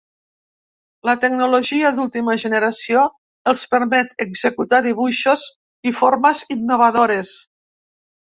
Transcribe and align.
La 1.07 1.13
tecnologia 1.23 1.89
d’última 1.97 2.35
generació 2.43 3.03
els 3.53 3.65
permet 3.75 4.25
executar 4.27 4.81
dibuixos 4.87 5.45
i 5.91 5.95
formes 6.01 6.45
innovadores. 6.59 7.35